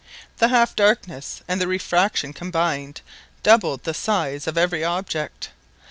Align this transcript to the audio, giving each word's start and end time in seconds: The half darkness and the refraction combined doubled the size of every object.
The 0.39 0.47
half 0.47 0.75
darkness 0.75 1.43
and 1.47 1.61
the 1.61 1.67
refraction 1.67 2.33
combined 2.33 3.01
doubled 3.43 3.83
the 3.83 3.93
size 3.93 4.47
of 4.47 4.57
every 4.57 4.83
object. 4.83 5.49